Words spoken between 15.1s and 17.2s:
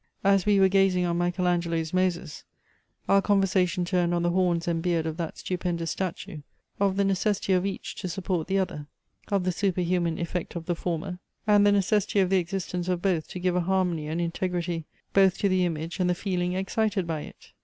both to the image and the feeling excited